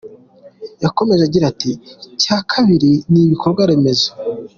[0.83, 1.71] Yakomeje agira ati
[2.13, 4.09] “Icya kabiri ni ibikorwa remezo.